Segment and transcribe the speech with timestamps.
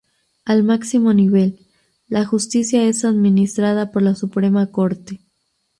[0.45, 1.59] Al máximo nivel,
[2.07, 5.19] la justicia es administrada por la Suprema Corte.